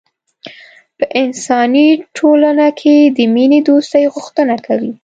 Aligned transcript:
په 0.97 1.05
انساني 1.21 1.87
ټولنه 2.17 2.67
کې 2.79 2.95
د 3.17 3.19
مینې 3.33 3.59
دوستۍ 3.69 4.05
غوښتنه 4.15 4.55
کوي. 4.65 4.91